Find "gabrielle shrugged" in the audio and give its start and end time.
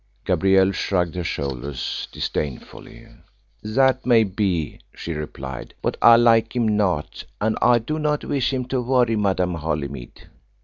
0.25-1.13